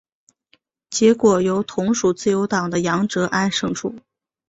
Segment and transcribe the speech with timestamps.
[0.89, 3.99] 结果由同属自由党的杨哲安胜出。